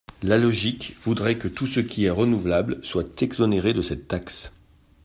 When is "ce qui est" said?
1.67-2.09